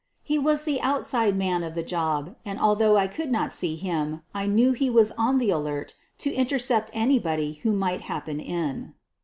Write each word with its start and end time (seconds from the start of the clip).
He 0.23 0.39
was 0.39 0.63
the 0.63 0.81
"outside 0.81 1.37
man" 1.37 1.63
of 1.63 1.75
the 1.75 1.83
job 1.83 2.35
and, 2.43 2.59
although 2.59 2.97
I 2.97 3.05
could 3.05 3.31
not 3.31 3.51
see 3.51 3.75
him, 3.75 4.23
I 4.33 4.47
knew 4.47 4.71
he 4.71 4.89
was 4.89 5.11
on 5.11 5.37
the 5.37 5.51
alert 5.51 5.93
to 6.25 6.33
intercept 6.33 6.89
anybody 6.91 7.59
who 7.61 7.71
might 7.71 8.01
happen 8.01 8.39
in. 8.39 8.95